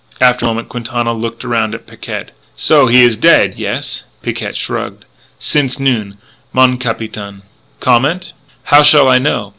After 0.19 0.45
a 0.45 0.47
moment 0.47 0.67
Quintana 0.69 1.13
looked 1.13 1.45
around 1.45 1.75
at 1.75 1.85
Picquet: 1.85 2.31
"So. 2.55 2.87
He 2.87 3.03
is 3.03 3.17
dead. 3.17 3.59
Yes?" 3.59 4.03
Picquet 4.23 4.55
shrugged: 4.55 5.05
"Since 5.37 5.79
noon, 5.79 6.17
mon 6.53 6.79
capitaine." 6.79 7.43
"Comment?" 7.79 8.33
"How 8.63 8.81
shall 8.81 9.07
I 9.07 9.19
know? 9.19 9.49